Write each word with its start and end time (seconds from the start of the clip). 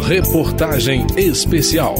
Reportagem 0.00 1.06
Especial. 1.18 1.94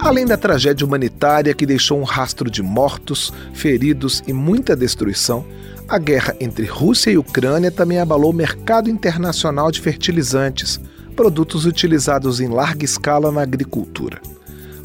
Além 0.00 0.26
da 0.26 0.36
tragédia 0.36 0.84
humanitária 0.84 1.54
que 1.54 1.64
deixou 1.64 2.00
um 2.00 2.02
rastro 2.02 2.50
de 2.50 2.62
mortos, 2.62 3.32
feridos 3.54 4.22
e 4.26 4.32
muita 4.32 4.74
destruição, 4.74 5.46
a 5.88 5.98
guerra 5.98 6.34
entre 6.40 6.66
Rússia 6.66 7.10
e 7.10 7.16
Ucrânia 7.16 7.70
também 7.70 8.00
abalou 8.00 8.32
o 8.32 8.34
mercado 8.34 8.90
internacional 8.90 9.70
de 9.70 9.80
fertilizantes, 9.80 10.80
produtos 11.14 11.64
utilizados 11.64 12.40
em 12.40 12.48
larga 12.48 12.84
escala 12.84 13.30
na 13.30 13.42
agricultura. 13.42 14.20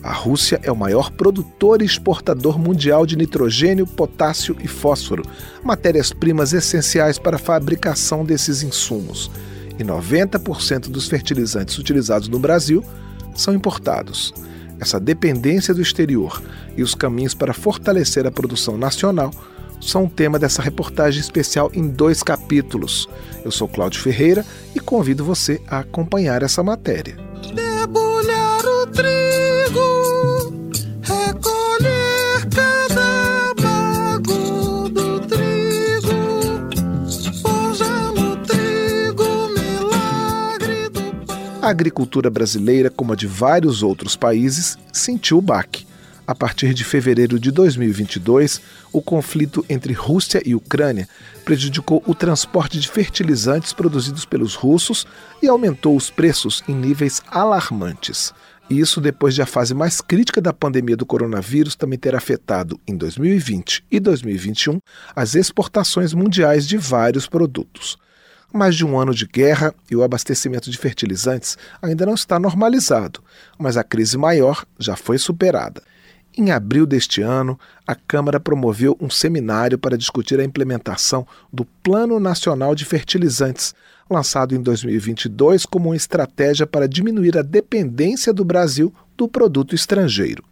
A 0.04 0.14
Rússia 0.14 0.60
é 0.62 0.72
o 0.72 0.76
maior 0.76 1.10
produtor 1.10 1.82
e 1.82 1.86
exportador 1.86 2.60
mundial 2.60 3.06
de 3.06 3.18
nitrogênio, 3.18 3.88
potássio 3.88 4.56
e 4.64 4.68
fósforo, 4.68 5.24
matérias-primas 5.64 6.54
essenciais 6.54 7.18
para 7.18 7.38
a 7.38 7.40
fabricação 7.40 8.24
desses 8.24 8.62
insumos. 8.62 9.32
E 9.78 9.84
90% 9.84 10.90
dos 10.90 11.08
fertilizantes 11.08 11.78
utilizados 11.78 12.28
no 12.28 12.40
Brasil 12.40 12.84
são 13.36 13.54
importados. 13.54 14.34
Essa 14.80 15.00
dependência 15.00 15.74
do 15.74 15.82
exterior 15.82 16.42
e 16.76 16.84
os 16.84 16.94
caminhos 16.94 17.34
para 17.34 17.54
fortalecer 17.54 18.28
a 18.28 18.32
produção 18.32 18.78
nacional 18.78 19.32
são 19.80 20.08
tema 20.08 20.40
dessa 20.40 20.62
reportagem 20.62 21.20
especial 21.20 21.70
em 21.74 21.88
dois 21.88 22.24
capítulos. 22.24 23.08
Eu 23.44 23.52
sou 23.52 23.68
Cláudio 23.68 24.02
Ferreira 24.02 24.46
e 24.74 24.80
convido 24.80 25.24
você 25.24 25.62
a 25.68 25.80
acompanhar 25.80 26.42
essa 26.42 26.64
matéria. 26.64 27.18
Debulhar 27.54 28.66
o 28.66 28.88
trigo, 28.88 29.33
A 41.64 41.70
agricultura 41.70 42.30
brasileira, 42.30 42.90
como 42.90 43.14
a 43.14 43.16
de 43.16 43.26
vários 43.26 43.84
outros 43.84 44.18
países, 44.18 44.78
sentiu 44.92 45.38
o 45.38 45.42
baque. 45.42 45.88
A 46.28 46.36
partir 46.36 46.74
de 46.74 46.84
fevereiro 46.84 47.40
de 47.40 47.52
2022, 47.52 48.60
o 48.92 49.02
conflito 49.02 49.66
entre 49.70 49.94
Rússia 49.94 50.42
e 50.46 50.54
Ucrânia 50.56 51.08
prejudicou 51.46 52.04
o 52.06 52.14
transporte 52.14 52.78
de 52.82 52.90
fertilizantes 52.90 53.72
produzidos 53.72 54.26
pelos 54.26 54.56
russos 54.56 55.08
e 55.42 55.48
aumentou 55.48 55.96
os 55.96 56.10
preços 56.10 56.62
em 56.68 56.76
níveis 56.76 57.22
alarmantes. 57.32 58.34
Isso 58.70 59.00
depois 59.00 59.34
de 59.34 59.42
a 59.42 59.46
fase 59.46 59.74
mais 59.74 60.02
crítica 60.02 60.42
da 60.42 60.52
pandemia 60.52 60.98
do 60.98 61.06
coronavírus 61.06 61.78
também 61.78 61.98
ter 61.98 62.14
afetado, 62.14 62.78
em 62.86 62.98
2020 62.98 63.86
e 63.90 64.02
2021, 64.02 64.80
as 65.16 65.34
exportações 65.34 66.14
mundiais 66.14 66.68
de 66.68 66.76
vários 66.76 67.26
produtos. 67.26 67.98
Mais 68.54 68.76
de 68.76 68.86
um 68.86 69.00
ano 69.00 69.16
de 69.16 69.26
guerra 69.26 69.74
e 69.90 69.96
o 69.96 70.04
abastecimento 70.04 70.70
de 70.70 70.78
fertilizantes 70.78 71.58
ainda 71.82 72.06
não 72.06 72.14
está 72.14 72.38
normalizado, 72.38 73.20
mas 73.58 73.78
a 73.78 73.84
crise 73.84 74.16
maior 74.16 74.64
já 74.78 74.96
foi 74.96 75.18
superada. 75.18 75.82
Em 76.38 76.52
abril 76.52 76.86
deste 76.86 77.20
ano, 77.20 77.60
a 77.86 77.96
Câmara 77.96 78.40
promoveu 78.40 78.96
um 79.02 79.10
seminário 79.10 79.80
para 79.80 79.98
discutir 79.98 80.40
a 80.40 80.44
implementação 80.44 81.26
do 81.52 81.66
Plano 81.66 82.20
Nacional 82.20 82.76
de 82.76 82.86
Fertilizantes, 82.86 83.74
lançado 84.08 84.54
em 84.54 84.62
2022 84.62 85.66
como 85.66 85.90
uma 85.90 85.96
estratégia 85.96 86.68
para 86.68 86.88
diminuir 86.88 87.36
a 87.36 87.42
dependência 87.42 88.32
do 88.32 88.46
Brasil 88.46 88.94
do 89.18 89.28
produto 89.28 89.74
estrangeiro. 89.74 90.44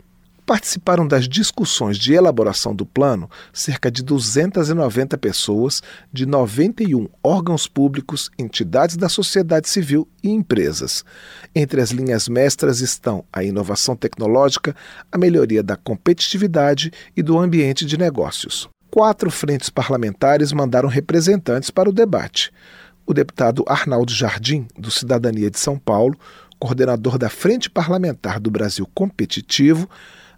Participaram 0.52 1.08
das 1.08 1.30
discussões 1.30 1.98
de 1.98 2.14
elaboração 2.14 2.76
do 2.76 2.86
plano 2.86 3.30
cerca 3.54 3.90
de 3.90 4.04
290 4.04 5.18
pessoas 5.18 5.82
de 6.12 6.26
91 6.26 7.08
órgãos 7.24 7.68
públicos, 7.68 8.30
entidades 8.38 8.98
da 8.98 9.08
sociedade 9.08 9.70
civil 9.70 10.06
e 10.22 10.30
empresas. 10.30 11.06
Entre 11.56 11.80
as 11.80 11.92
linhas 11.92 12.28
mestras 12.28 12.82
estão 12.82 13.24
a 13.32 13.46
inovação 13.46 13.96
tecnológica, 13.96 14.75
a 15.09 15.18
melhoria 15.18 15.64
da 15.64 15.78
competitividade 15.78 16.92
e 17.16 17.24
do 17.24 17.40
ambiente 17.40 17.86
de 17.86 17.98
negócios. 17.98 18.68
Quatro 18.90 19.31
frentes 19.31 19.70
parlamentares 19.70 20.52
mandaram 20.52 20.90
representantes 20.90 21.70
para 21.70 21.90
o 21.90 21.94
debate. 21.94 22.52
O 23.06 23.14
deputado 23.14 23.64
Arnaldo 23.66 24.12
Jardim, 24.12 24.68
do 24.78 24.92
Cidadania 24.92 25.50
de 25.50 25.58
São 25.58 25.80
Paulo, 25.80 26.20
coordenador 26.59 27.18
da 27.18 27.30
Frente 27.30 27.70
Parlamentar 27.70 28.38
do 28.38 28.52
Brasil 28.52 28.86
Competitivo, 28.94 29.90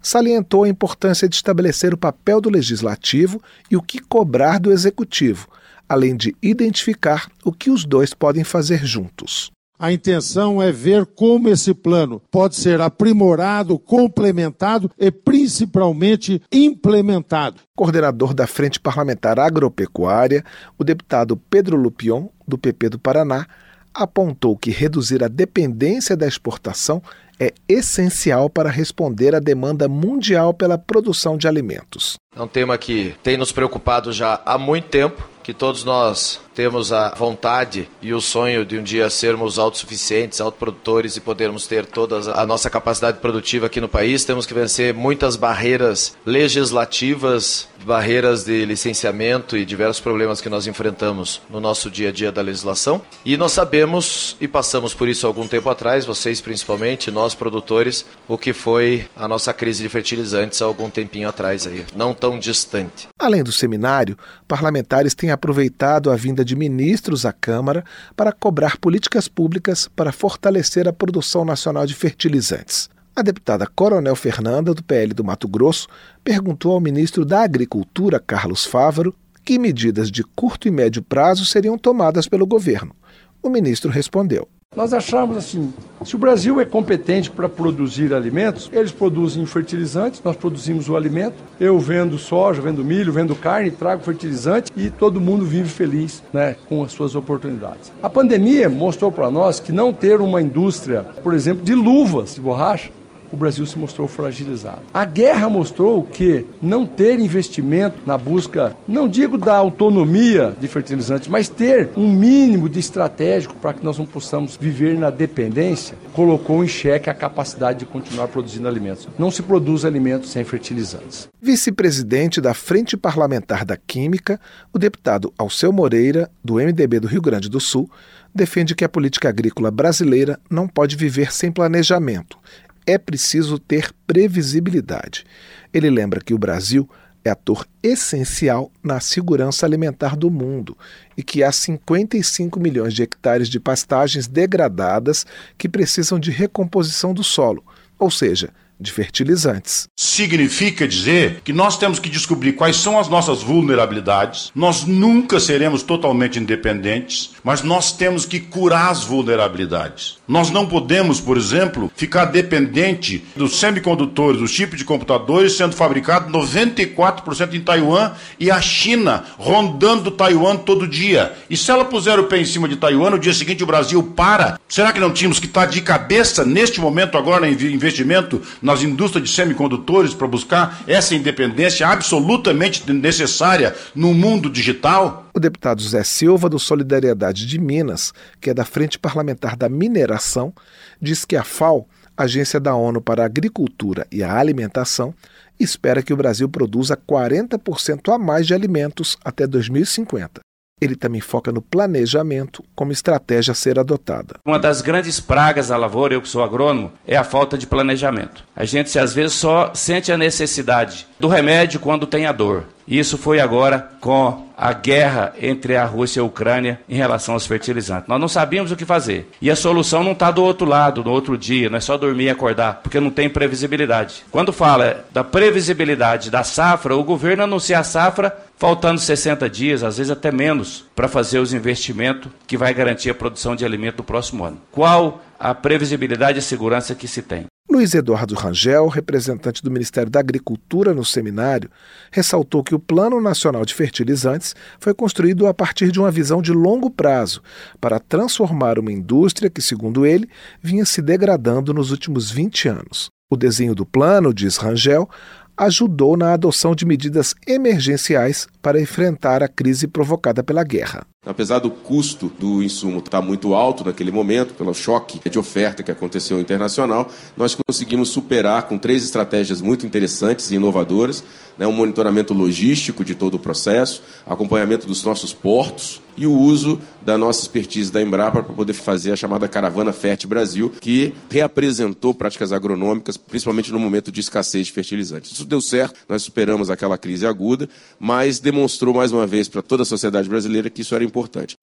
salientou 0.04 0.62
a 0.64 0.68
importância 0.68 1.28
de 1.28 1.34
estabelecer 1.34 1.94
o 1.94 1.98
papel 1.98 2.40
do 2.40 2.50
legislativo 2.50 3.42
e 3.70 3.76
o 3.76 3.82
que 3.82 3.98
cobrar 3.98 4.60
do 4.60 4.70
executivo, 4.70 5.48
além 5.88 6.14
de 6.14 6.36
identificar 6.42 7.28
o 7.42 7.50
que 7.50 7.70
os 7.70 7.84
dois 7.84 8.12
podem 8.12 8.44
fazer 8.44 8.84
juntos. 8.84 9.50
A 9.76 9.92
intenção 9.92 10.62
é 10.62 10.70
ver 10.70 11.04
como 11.04 11.48
esse 11.48 11.74
plano 11.74 12.22
pode 12.30 12.54
ser 12.54 12.80
aprimorado, 12.80 13.76
complementado 13.78 14.90
e 14.96 15.10
principalmente 15.10 16.40
implementado. 16.52 17.60
Coordenador 17.76 18.32
da 18.32 18.46
Frente 18.46 18.78
Parlamentar 18.78 19.38
Agropecuária, 19.40 20.44
o 20.78 20.84
deputado 20.84 21.36
Pedro 21.36 21.76
Lupion, 21.76 22.28
do 22.46 22.56
PP 22.56 22.90
do 22.90 22.98
Paraná, 23.00 23.46
apontou 23.92 24.56
que 24.56 24.70
reduzir 24.70 25.22
a 25.24 25.28
dependência 25.28 26.16
da 26.16 26.26
exportação 26.26 27.02
é 27.38 27.52
essencial 27.68 28.48
para 28.48 28.70
responder 28.70 29.34
à 29.34 29.40
demanda 29.40 29.88
mundial 29.88 30.54
pela 30.54 30.78
produção 30.78 31.36
de 31.36 31.48
alimentos. 31.48 32.16
É 32.36 32.42
um 32.42 32.48
tema 32.48 32.76
que 32.76 33.14
tem 33.22 33.36
nos 33.36 33.52
preocupado 33.52 34.12
já 34.12 34.40
há 34.44 34.58
muito 34.58 34.88
tempo, 34.88 35.26
que 35.42 35.52
todos 35.52 35.84
nós 35.84 36.40
temos 36.54 36.92
a 36.92 37.14
vontade 37.14 37.88
e 38.00 38.14
o 38.14 38.20
sonho 38.20 38.64
de 38.64 38.78
um 38.78 38.82
dia 38.82 39.10
sermos 39.10 39.58
autossuficientes, 39.58 40.40
autoprodutores 40.40 41.16
e 41.16 41.20
podermos 41.20 41.66
ter 41.66 41.84
toda 41.84 42.32
a 42.32 42.46
nossa 42.46 42.70
capacidade 42.70 43.18
produtiva 43.18 43.66
aqui 43.66 43.80
no 43.80 43.88
país. 43.88 44.24
Temos 44.24 44.46
que 44.46 44.54
vencer 44.54 44.94
muitas 44.94 45.36
barreiras 45.36 46.16
legislativas, 46.24 47.68
barreiras 47.84 48.44
de 48.44 48.64
licenciamento 48.64 49.56
e 49.56 49.64
diversos 49.64 50.00
problemas 50.00 50.40
que 50.40 50.48
nós 50.48 50.66
enfrentamos 50.66 51.42
no 51.50 51.60
nosso 51.60 51.90
dia 51.90 52.08
a 52.08 52.12
dia 52.12 52.32
da 52.32 52.40
legislação. 52.40 53.02
E 53.24 53.36
nós 53.36 53.52
sabemos 53.52 54.36
e 54.40 54.48
passamos 54.48 54.94
por 54.94 55.08
isso 55.08 55.26
algum 55.26 55.46
tempo 55.46 55.68
atrás, 55.68 56.04
vocês 56.04 56.40
principalmente, 56.40 57.10
nós 57.10 57.34
produtores, 57.34 58.04
o 58.26 58.38
que 58.38 58.52
foi 58.52 59.06
a 59.16 59.28
nossa 59.28 59.52
crise 59.52 59.82
de 59.82 59.88
fertilizantes 59.88 60.62
há 60.62 60.64
algum 60.64 60.88
tempinho 60.88 61.28
atrás 61.28 61.66
aí, 61.66 61.84
não 61.94 62.14
tão 62.14 62.38
distante. 62.38 63.08
Além 63.18 63.42
do 63.42 63.52
seminário, 63.52 64.16
parlamentares 64.46 65.14
têm 65.14 65.30
aproveitado 65.30 66.10
a 66.10 66.16
vinda 66.16 66.43
de 66.44 66.54
ministros 66.54 67.24
à 67.24 67.32
Câmara 67.32 67.84
para 68.14 68.32
cobrar 68.32 68.76
políticas 68.78 69.28
públicas 69.28 69.88
para 69.96 70.12
fortalecer 70.12 70.86
a 70.86 70.92
produção 70.92 71.44
nacional 71.44 71.86
de 71.86 71.94
fertilizantes. 71.94 72.88
A 73.16 73.22
deputada 73.22 73.66
Coronel 73.66 74.16
Fernanda, 74.16 74.74
do 74.74 74.82
PL 74.82 75.14
do 75.14 75.22
Mato 75.22 75.46
Grosso, 75.46 75.86
perguntou 76.22 76.72
ao 76.72 76.80
ministro 76.80 77.24
da 77.24 77.42
Agricultura, 77.42 78.18
Carlos 78.18 78.64
Fávaro, 78.64 79.14
que 79.44 79.58
medidas 79.58 80.10
de 80.10 80.24
curto 80.24 80.66
e 80.66 80.70
médio 80.70 81.02
prazo 81.02 81.44
seriam 81.44 81.78
tomadas 81.78 82.26
pelo 82.26 82.46
governo. 82.46 82.94
O 83.42 83.48
ministro 83.48 83.90
respondeu: 83.90 84.48
nós 84.76 84.92
achamos 84.92 85.36
assim, 85.36 85.72
se 86.04 86.16
o 86.16 86.18
Brasil 86.18 86.60
é 86.60 86.64
competente 86.64 87.30
para 87.30 87.48
produzir 87.48 88.12
alimentos, 88.12 88.68
eles 88.72 88.92
produzem 88.92 89.46
fertilizantes, 89.46 90.20
nós 90.22 90.36
produzimos 90.36 90.88
o 90.88 90.96
alimento. 90.96 91.36
Eu 91.58 91.78
vendo 91.78 92.18
soja, 92.18 92.60
vendo 92.60 92.84
milho, 92.84 93.12
vendo 93.12 93.34
carne, 93.34 93.70
trago 93.70 94.02
fertilizante 94.02 94.70
e 94.76 94.90
todo 94.90 95.20
mundo 95.20 95.44
vive 95.44 95.68
feliz 95.68 96.22
né, 96.32 96.56
com 96.68 96.82
as 96.82 96.92
suas 96.92 97.14
oportunidades. 97.14 97.92
A 98.02 98.10
pandemia 98.10 98.68
mostrou 98.68 99.10
para 99.10 99.30
nós 99.30 99.60
que 99.60 99.72
não 99.72 99.92
ter 99.92 100.20
uma 100.20 100.42
indústria, 100.42 101.02
por 101.22 101.32
exemplo, 101.32 101.64
de 101.64 101.74
luvas 101.74 102.34
de 102.34 102.40
borracha, 102.40 102.90
o 103.34 103.36
Brasil 103.36 103.66
se 103.66 103.78
mostrou 103.78 104.08
fragilizado. 104.08 104.82
A 104.92 105.04
guerra 105.04 105.48
mostrou 105.48 106.02
que 106.04 106.46
não 106.62 106.86
ter 106.86 107.18
investimento 107.18 107.98
na 108.06 108.16
busca, 108.16 108.76
não 108.86 109.08
digo 109.08 109.36
da 109.36 109.56
autonomia 109.56 110.56
de 110.60 110.68
fertilizantes, 110.68 111.28
mas 111.28 111.48
ter 111.48 111.90
um 111.96 112.10
mínimo 112.10 112.68
de 112.68 112.78
estratégico 112.78 113.54
para 113.54 113.74
que 113.74 113.84
nós 113.84 113.98
não 113.98 114.06
possamos 114.06 114.56
viver 114.56 114.96
na 114.96 115.10
dependência, 115.10 115.96
colocou 116.12 116.64
em 116.64 116.68
xeque 116.68 117.10
a 117.10 117.14
capacidade 117.14 117.80
de 117.80 117.86
continuar 117.86 118.28
produzindo 118.28 118.68
alimentos. 118.68 119.08
Não 119.18 119.30
se 119.30 119.42
produz 119.42 119.84
alimentos 119.84 120.30
sem 120.30 120.44
fertilizantes. 120.44 121.28
Vice-presidente 121.42 122.40
da 122.40 122.54
Frente 122.54 122.96
Parlamentar 122.96 123.64
da 123.64 123.76
Química, 123.76 124.40
o 124.72 124.78
deputado 124.78 125.32
Alceu 125.36 125.72
Moreira, 125.72 126.30
do 126.42 126.54
MDB 126.54 127.00
do 127.00 127.08
Rio 127.08 127.20
Grande 127.20 127.50
do 127.50 127.60
Sul, 127.60 127.90
defende 128.34 128.74
que 128.74 128.84
a 128.84 128.88
política 128.88 129.28
agrícola 129.28 129.70
brasileira 129.70 130.40
não 130.50 130.66
pode 130.66 130.96
viver 130.96 131.32
sem 131.32 131.52
planejamento 131.52 132.38
é 132.86 132.98
preciso 132.98 133.58
ter 133.58 133.92
previsibilidade. 134.06 135.24
Ele 135.72 135.90
lembra 135.90 136.20
que 136.20 136.34
o 136.34 136.38
Brasil 136.38 136.88
é 137.24 137.30
ator 137.30 137.66
essencial 137.82 138.70
na 138.82 139.00
segurança 139.00 139.64
alimentar 139.64 140.14
do 140.14 140.30
mundo 140.30 140.76
e 141.16 141.22
que 141.22 141.42
há 141.42 141.50
55 141.50 142.60
milhões 142.60 142.92
de 142.92 143.02
hectares 143.02 143.48
de 143.48 143.58
pastagens 143.58 144.26
degradadas 144.26 145.24
que 145.56 145.68
precisam 145.68 146.18
de 146.20 146.30
recomposição 146.30 147.14
do 147.14 147.24
solo, 147.24 147.64
ou 147.98 148.10
seja, 148.10 148.50
de 148.78 148.92
Fertilizantes. 148.92 149.88
Significa 149.96 150.86
dizer 150.86 151.40
que 151.44 151.52
nós 151.52 151.78
temos 151.78 151.98
que 151.98 152.08
descobrir 152.08 152.52
quais 152.52 152.76
são 152.76 152.98
as 152.98 153.08
nossas 153.08 153.42
vulnerabilidades. 153.42 154.50
Nós 154.54 154.84
nunca 154.84 155.38
seremos 155.38 155.82
totalmente 155.82 156.38
independentes, 156.38 157.30
mas 157.42 157.62
nós 157.62 157.92
temos 157.92 158.26
que 158.26 158.40
curar 158.40 158.90
as 158.90 159.04
vulnerabilidades. 159.04 160.18
Nós 160.26 160.50
não 160.50 160.66
podemos, 160.66 161.20
por 161.20 161.36
exemplo, 161.36 161.90
ficar 161.96 162.26
dependente 162.26 163.24
dos 163.36 163.58
semicondutores, 163.58 164.40
dos 164.40 164.52
tipos 164.52 164.78
de 164.78 164.84
computadores 164.84 165.56
sendo 165.56 165.74
fabricados 165.74 166.32
94% 166.32 167.54
em 167.54 167.60
Taiwan 167.60 168.12
e 168.38 168.50
a 168.50 168.60
China 168.60 169.24
rondando 169.38 170.10
Taiwan 170.10 170.56
todo 170.56 170.88
dia. 170.88 171.32
E 171.48 171.56
se 171.56 171.70
ela 171.70 171.84
puser 171.84 172.18
o 172.18 172.24
pé 172.24 172.38
em 172.38 172.44
cima 172.44 172.68
de 172.68 172.76
Taiwan, 172.76 173.10
no 173.10 173.18
dia 173.18 173.34
seguinte 173.34 173.62
o 173.62 173.66
Brasil 173.66 174.02
para, 174.02 174.58
será 174.68 174.92
que 174.92 175.00
não 175.00 175.12
tínhamos 175.12 175.38
que 175.38 175.46
estar 175.46 175.66
de 175.66 175.80
cabeça 175.80 176.44
neste 176.44 176.80
momento 176.80 177.16
agora 177.16 177.48
em 177.48 177.52
investimento 177.52 178.42
nas 178.64 178.82
indústrias 178.82 179.28
de 179.28 179.34
semicondutores 179.34 180.14
para 180.14 180.26
buscar 180.26 180.82
essa 180.86 181.14
independência 181.14 181.86
absolutamente 181.86 182.90
necessária 182.90 183.76
no 183.94 184.14
mundo 184.14 184.48
digital? 184.48 185.28
O 185.34 185.38
deputado 185.38 185.82
Zé 185.82 186.02
Silva, 186.02 186.48
do 186.48 186.58
Solidariedade 186.58 187.46
de 187.46 187.60
Minas, 187.60 188.14
que 188.40 188.48
é 188.48 188.54
da 188.54 188.64
Frente 188.64 188.98
Parlamentar 188.98 189.54
da 189.54 189.68
Mineração, 189.68 190.54
diz 191.00 191.26
que 191.26 191.36
a 191.36 191.44
FAO, 191.44 191.86
Agência 192.16 192.58
da 192.58 192.74
ONU 192.74 193.00
para 193.00 193.22
a 193.22 193.26
Agricultura 193.26 194.06
e 194.10 194.22
a 194.22 194.34
Alimentação, 194.34 195.12
espera 195.60 196.02
que 196.02 196.12
o 196.12 196.16
Brasil 196.16 196.48
produza 196.48 196.96
40% 196.96 198.14
a 198.14 198.18
mais 198.18 198.46
de 198.46 198.54
alimentos 198.54 199.18
até 199.24 199.46
2050. 199.46 200.43
Ele 200.80 200.96
também 200.96 201.20
foca 201.20 201.52
no 201.52 201.62
planejamento 201.62 202.64
como 202.74 202.92
estratégia 202.92 203.52
a 203.52 203.54
ser 203.54 203.78
adotada. 203.78 204.36
Uma 204.44 204.58
das 204.58 204.82
grandes 204.82 205.20
pragas 205.20 205.68
da 205.68 205.76
lavoura, 205.76 206.14
eu 206.14 206.22
que 206.22 206.28
sou 206.28 206.42
agrônomo, 206.42 206.92
é 207.06 207.16
a 207.16 207.24
falta 207.24 207.56
de 207.56 207.66
planejamento. 207.66 208.44
A 208.56 208.64
gente 208.64 208.98
às 208.98 209.14
vezes 209.14 209.34
só 209.34 209.72
sente 209.72 210.10
a 210.10 210.18
necessidade 210.18 211.06
do 211.18 211.28
remédio 211.28 211.78
quando 211.78 212.06
tem 212.06 212.26
a 212.26 212.32
dor. 212.32 212.64
Isso 212.86 213.16
foi 213.16 213.40
agora 213.40 213.88
com 214.00 214.43
a 214.56 214.72
guerra 214.72 215.32
entre 215.40 215.76
a 215.76 215.84
Rússia 215.84 216.20
e 216.20 216.22
a 216.22 216.24
Ucrânia 216.24 216.80
em 216.88 216.94
relação 216.94 217.34
aos 217.34 217.46
fertilizantes. 217.46 218.08
Nós 218.08 218.20
não 218.20 218.28
sabíamos 218.28 218.70
o 218.70 218.76
que 218.76 218.84
fazer. 218.84 219.28
E 219.40 219.50
a 219.50 219.56
solução 219.56 220.02
não 220.02 220.12
está 220.12 220.30
do 220.30 220.42
outro 220.42 220.66
lado, 220.66 221.02
no 221.02 221.10
outro 221.10 221.36
dia, 221.36 221.68
não 221.68 221.78
é 221.78 221.80
só 221.80 221.96
dormir 221.96 222.24
e 222.24 222.30
acordar, 222.30 222.80
porque 222.82 223.00
não 223.00 223.10
tem 223.10 223.28
previsibilidade. 223.28 224.24
Quando 224.30 224.52
fala 224.52 225.04
da 225.12 225.24
previsibilidade 225.24 226.30
da 226.30 226.44
safra, 226.44 226.96
o 226.96 227.04
governo 227.04 227.44
anuncia 227.44 227.78
a 227.78 227.84
safra 227.84 228.36
faltando 228.56 229.00
60 229.00 229.48
dias, 229.50 229.82
às 229.82 229.98
vezes 229.98 230.10
até 230.10 230.30
menos, 230.30 230.84
para 230.94 231.08
fazer 231.08 231.38
os 231.38 231.52
investimentos 231.52 232.30
que 232.46 232.56
vai 232.56 232.72
garantir 232.72 233.10
a 233.10 233.14
produção 233.14 233.56
de 233.56 233.64
alimento 233.64 233.96
do 233.96 234.04
próximo 234.04 234.44
ano. 234.44 234.60
Qual 234.70 235.22
a 235.38 235.54
previsibilidade 235.54 236.38
e 236.38 236.42
segurança 236.42 236.94
que 236.94 237.08
se 237.08 237.22
tem? 237.22 237.46
Luiz 237.74 237.92
Eduardo 237.92 238.36
Rangel, 238.36 238.86
representante 238.86 239.60
do 239.60 239.68
Ministério 239.68 240.08
da 240.08 240.20
Agricultura 240.20 240.94
no 240.94 241.04
seminário, 241.04 241.68
ressaltou 242.12 242.62
que 242.62 242.72
o 242.72 242.78
Plano 242.78 243.20
Nacional 243.20 243.64
de 243.64 243.74
Fertilizantes 243.74 244.54
foi 244.78 244.94
construído 244.94 245.44
a 245.48 245.52
partir 245.52 245.90
de 245.90 245.98
uma 245.98 246.08
visão 246.08 246.40
de 246.40 246.52
longo 246.52 246.88
prazo 246.88 247.42
para 247.80 247.98
transformar 247.98 248.78
uma 248.78 248.92
indústria 248.92 249.50
que, 249.50 249.60
segundo 249.60 250.06
ele, 250.06 250.30
vinha 250.62 250.84
se 250.84 251.02
degradando 251.02 251.74
nos 251.74 251.90
últimos 251.90 252.30
20 252.30 252.68
anos. 252.68 253.08
O 253.28 253.36
desenho 253.36 253.74
do 253.74 253.84
plano, 253.84 254.32
diz 254.32 254.56
Rangel, 254.56 255.10
ajudou 255.56 256.16
na 256.16 256.32
adoção 256.32 256.76
de 256.76 256.86
medidas 256.86 257.34
emergenciais 257.44 258.46
para 258.62 258.80
enfrentar 258.80 259.42
a 259.42 259.48
crise 259.48 259.88
provocada 259.88 260.44
pela 260.44 260.62
guerra. 260.62 261.04
Apesar 261.26 261.58
do 261.58 261.70
custo 261.70 262.30
do 262.38 262.62
insumo 262.62 262.98
estar 262.98 263.22
muito 263.22 263.54
alto 263.54 263.84
naquele 263.84 264.10
momento, 264.10 264.54
pelo 264.54 264.74
choque 264.74 265.28
de 265.28 265.38
oferta 265.38 265.82
que 265.82 265.90
aconteceu 265.90 266.38
internacional, 266.38 267.10
nós 267.36 267.56
conseguimos 267.66 268.10
superar 268.10 268.64
com 268.64 268.76
três 268.76 269.02
estratégias 269.02 269.60
muito 269.62 269.86
interessantes 269.86 270.50
e 270.50 270.56
inovadoras: 270.56 271.24
né, 271.56 271.66
um 271.66 271.72
monitoramento 271.72 272.34
logístico 272.34 273.04
de 273.04 273.14
todo 273.14 273.34
o 273.34 273.38
processo, 273.38 274.02
acompanhamento 274.26 274.86
dos 274.86 275.02
nossos 275.04 275.32
portos 275.32 276.02
e 276.16 276.26
o 276.26 276.32
uso 276.32 276.78
da 277.02 277.18
nossa 277.18 277.40
expertise 277.40 277.90
da 277.90 278.00
Embrapa 278.00 278.42
para 278.42 278.54
poder 278.54 278.72
fazer 278.72 279.12
a 279.12 279.16
chamada 279.16 279.48
Caravana 279.48 279.92
Fértil 279.92 280.28
Brasil, 280.28 280.72
que 280.80 281.12
reapresentou 281.28 282.14
práticas 282.14 282.52
agronômicas, 282.52 283.16
principalmente 283.16 283.72
no 283.72 283.80
momento 283.80 284.12
de 284.12 284.20
escassez 284.20 284.66
de 284.66 284.72
fertilizantes. 284.72 285.32
Isso 285.32 285.44
deu 285.44 285.60
certo, 285.60 285.98
nós 286.08 286.22
superamos 286.22 286.70
aquela 286.70 286.96
crise 286.96 287.26
aguda, 287.26 287.68
mas 287.98 288.38
demonstrou 288.38 288.94
mais 288.94 289.12
uma 289.12 289.26
vez 289.26 289.48
para 289.48 289.62
toda 289.62 289.82
a 289.82 289.86
sociedade 289.86 290.28
brasileira 290.28 290.70
que 290.70 290.82
isso 290.82 290.94
era 290.94 291.02
importante. 291.02 291.13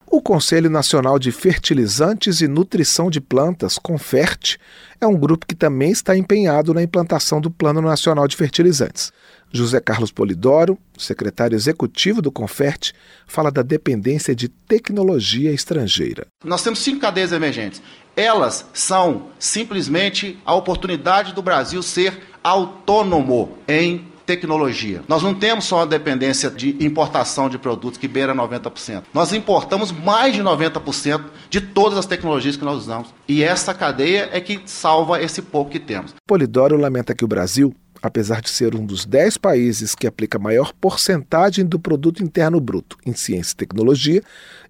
O 0.09 0.21
Conselho 0.21 0.69
Nacional 0.69 1.19
de 1.19 1.31
Fertilizantes 1.31 2.39
e 2.39 2.47
Nutrição 2.47 3.09
de 3.09 3.19
Plantas, 3.19 3.77
CONFERT, 3.77 4.57
é 4.99 5.05
um 5.05 5.17
grupo 5.17 5.45
que 5.45 5.55
também 5.55 5.91
está 5.91 6.15
empenhado 6.15 6.73
na 6.73 6.81
implantação 6.81 7.41
do 7.41 7.51
Plano 7.51 7.81
Nacional 7.81 8.27
de 8.27 8.35
Fertilizantes. 8.35 9.11
José 9.51 9.81
Carlos 9.81 10.11
Polidoro, 10.11 10.77
secretário 10.97 11.55
executivo 11.55 12.21
do 12.21 12.31
Confert, 12.31 12.93
fala 13.27 13.51
da 13.51 13.61
dependência 13.61 14.33
de 14.33 14.47
tecnologia 14.47 15.51
estrangeira. 15.51 16.27
Nós 16.43 16.63
temos 16.63 16.79
cinco 16.79 17.01
cadeias 17.01 17.33
emergentes. 17.33 17.81
Elas 18.15 18.65
são 18.73 19.27
simplesmente 19.37 20.39
a 20.45 20.55
oportunidade 20.55 21.33
do 21.33 21.41
Brasil 21.41 21.83
ser 21.83 22.17
autônomo 22.43 23.57
em 23.67 24.10
tecnologia. 24.25 25.01
Nós 25.07 25.23
não 25.23 25.33
temos 25.33 25.65
só 25.65 25.81
a 25.81 25.85
dependência 25.85 26.49
de 26.49 26.83
importação 26.83 27.49
de 27.49 27.57
produtos 27.57 27.97
que 27.97 28.07
beira 28.07 28.33
90%. 28.33 29.03
Nós 29.13 29.33
importamos 29.33 29.91
mais 29.91 30.33
de 30.33 30.41
90% 30.41 31.23
de 31.49 31.61
todas 31.61 31.97
as 31.97 32.05
tecnologias 32.05 32.55
que 32.55 32.65
nós 32.65 32.77
usamos. 32.77 33.13
E 33.27 33.43
essa 33.43 33.73
cadeia 33.73 34.29
é 34.31 34.39
que 34.39 34.61
salva 34.65 35.21
esse 35.21 35.41
pouco 35.41 35.71
que 35.71 35.79
temos. 35.79 36.13
Polidoro 36.27 36.77
lamenta 36.77 37.13
que 37.13 37.25
o 37.25 37.27
Brasil 37.27 37.75
apesar 38.01 38.41
de 38.41 38.49
ser 38.49 38.75
um 38.75 38.85
dos 38.85 39.05
10 39.05 39.37
países 39.37 39.93
que 39.93 40.07
aplica 40.07 40.39
maior 40.39 40.73
porcentagem 40.73 41.65
do 41.65 41.79
produto 41.79 42.23
interno 42.23 42.59
bruto 42.59 42.97
em 43.05 43.13
ciência 43.13 43.53
e 43.53 43.57
tecnologia, 43.57 44.23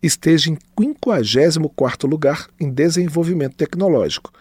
esteja 0.04 0.50
em 0.50 0.58
54º 0.78 2.10
lugar 2.10 2.48
em 2.60 2.70
desenvolvimento 2.70 3.56
tecnológico. 3.56 4.32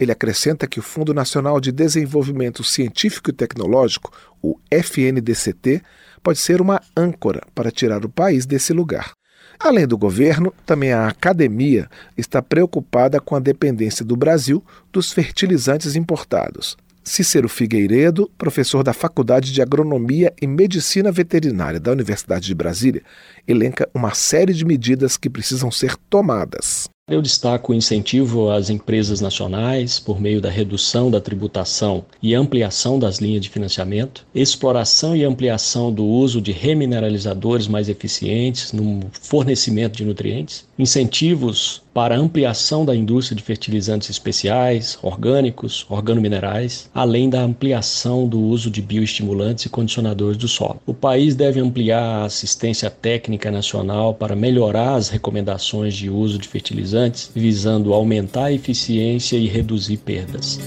Ele 0.00 0.10
acrescenta 0.10 0.66
que 0.66 0.80
o 0.80 0.82
Fundo 0.82 1.12
Nacional 1.12 1.60
de 1.60 1.70
Desenvolvimento 1.70 2.64
Científico 2.64 3.28
e 3.28 3.34
Tecnológico, 3.34 4.10
o 4.42 4.58
FNDCT, 4.70 5.82
pode 6.22 6.38
ser 6.38 6.62
uma 6.62 6.80
âncora 6.96 7.42
para 7.54 7.70
tirar 7.70 8.02
o 8.02 8.08
país 8.08 8.46
desse 8.46 8.72
lugar. 8.72 9.12
Além 9.58 9.86
do 9.86 9.98
governo, 9.98 10.54
também 10.64 10.90
a 10.90 11.06
academia 11.06 11.86
está 12.16 12.40
preocupada 12.40 13.20
com 13.20 13.36
a 13.36 13.40
dependência 13.40 14.02
do 14.02 14.16
Brasil 14.16 14.64
dos 14.90 15.12
fertilizantes 15.12 15.94
importados. 15.94 16.78
Cícero 17.04 17.48
Figueiredo, 17.48 18.30
professor 18.38 18.82
da 18.82 18.94
Faculdade 18.94 19.52
de 19.52 19.60
Agronomia 19.60 20.32
e 20.40 20.46
Medicina 20.46 21.12
Veterinária 21.12 21.80
da 21.80 21.92
Universidade 21.92 22.46
de 22.46 22.54
Brasília, 22.54 23.02
elenca 23.46 23.88
uma 23.92 24.14
série 24.14 24.54
de 24.54 24.64
medidas 24.64 25.18
que 25.18 25.28
precisam 25.28 25.70
ser 25.70 25.94
tomadas. 26.08 26.88
Eu 27.10 27.20
destaco 27.20 27.72
o 27.72 27.74
incentivo 27.74 28.50
às 28.50 28.70
empresas 28.70 29.20
nacionais 29.20 29.98
por 29.98 30.20
meio 30.20 30.40
da 30.40 30.48
redução 30.48 31.10
da 31.10 31.20
tributação 31.20 32.04
e 32.22 32.36
ampliação 32.36 33.00
das 33.00 33.18
linhas 33.18 33.42
de 33.42 33.50
financiamento, 33.50 34.24
exploração 34.32 35.16
e 35.16 35.24
ampliação 35.24 35.92
do 35.92 36.04
uso 36.04 36.40
de 36.40 36.52
remineralizadores 36.52 37.66
mais 37.66 37.88
eficientes 37.88 38.72
no 38.72 39.00
fornecimento 39.20 39.96
de 39.96 40.04
nutrientes, 40.04 40.64
incentivos 40.78 41.82
para 41.92 42.16
ampliação 42.16 42.84
da 42.84 42.94
indústria 42.94 43.36
de 43.36 43.42
fertilizantes 43.42 44.10
especiais, 44.10 44.98
orgânicos, 45.02 45.84
organominerais, 45.88 46.88
além 46.94 47.28
da 47.28 47.40
ampliação 47.42 48.26
do 48.26 48.40
uso 48.40 48.70
de 48.70 48.80
bioestimulantes 48.80 49.64
e 49.64 49.68
condicionadores 49.68 50.36
do 50.36 50.48
solo. 50.48 50.80
O 50.86 50.94
país 50.94 51.34
deve 51.34 51.60
ampliar 51.60 52.02
a 52.02 52.24
assistência 52.24 52.88
técnica 52.90 53.50
nacional 53.50 54.14
para 54.14 54.36
melhorar 54.36 54.94
as 54.94 55.08
recomendações 55.08 55.94
de 55.94 56.08
uso 56.08 56.38
de 56.38 56.48
fertilizantes 56.48 57.30
visando 57.34 57.92
aumentar 57.92 58.44
a 58.46 58.52
eficiência 58.52 59.36
e 59.36 59.46
reduzir 59.46 59.98
perdas. 59.98 60.58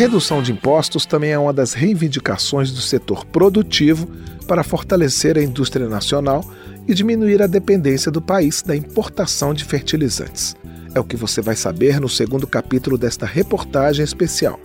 Redução 0.00 0.42
de 0.42 0.50
impostos 0.50 1.04
também 1.04 1.32
é 1.32 1.38
uma 1.38 1.52
das 1.52 1.74
reivindicações 1.74 2.72
do 2.72 2.80
setor 2.80 3.22
produtivo 3.26 4.08
para 4.48 4.64
fortalecer 4.64 5.36
a 5.36 5.42
indústria 5.42 5.86
nacional 5.90 6.42
e 6.88 6.94
diminuir 6.94 7.42
a 7.42 7.46
dependência 7.46 8.10
do 8.10 8.22
país 8.22 8.62
da 8.62 8.74
importação 8.74 9.52
de 9.52 9.62
fertilizantes. 9.62 10.56
É 10.94 11.00
o 11.00 11.04
que 11.04 11.18
você 11.18 11.42
vai 11.42 11.54
saber 11.54 12.00
no 12.00 12.08
segundo 12.08 12.46
capítulo 12.46 12.96
desta 12.96 13.26
reportagem 13.26 14.02
especial. 14.02 14.58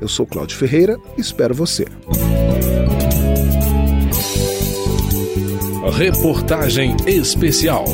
Eu 0.00 0.08
sou 0.08 0.26
Cláudio 0.26 0.58
Ferreira 0.58 0.98
espero 1.16 1.54
você. 1.54 1.86
Reportagem 5.96 6.96
especial. 7.06 7.84